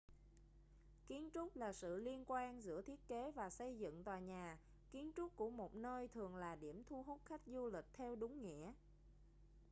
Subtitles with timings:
[1.07, 4.59] kiến trúc là sự liên quan giữa thiết kế và xây dựng tòa nhà
[4.91, 8.41] kiến trúc của một nơi thường là điểm thu hút khách du lịch theo đúng
[8.41, 8.73] nghĩa